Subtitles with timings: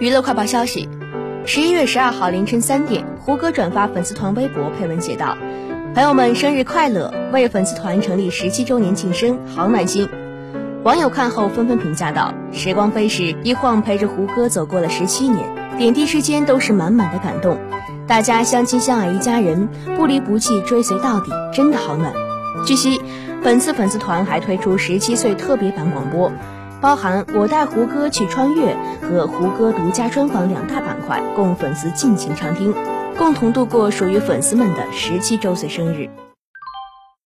[0.00, 0.88] 娱乐快报消息：
[1.44, 5.36] 十一月十二号凌晨三点，胡歌转发粉丝团微博配文写道
[5.92, 7.12] ：“朋友们生日快乐！
[7.32, 10.08] 为粉丝团成立十七周年庆生，好暖心。”
[10.84, 15.44] 网友看后纷纷评价道：“时光飞逝，一晃陪着胡歌走过了十七年，
[15.76, 17.58] 点滴之间都是满满的感动。
[18.06, 22.12] 大家相亲相爱一家人，不离不弃追随到底，真的好暖。”
[22.64, 23.00] 据悉，
[23.42, 26.30] 本次粉丝团还推出十七岁特别版广播。
[26.80, 32.74] 包含我带胡歌去穿越和胡歌独家专访两大板块，供粉丝尽情畅听，
[33.16, 36.08] 共同度过属于粉丝们的十七周岁生日。